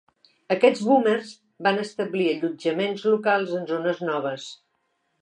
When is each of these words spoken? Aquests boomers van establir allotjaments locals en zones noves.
Aquests 0.53 0.79
boomers 0.87 1.33
van 1.69 1.83
establir 1.85 2.27
allotjaments 2.33 3.07
locals 3.13 3.57
en 3.63 3.71
zones 3.77 4.05
noves. 4.13 4.53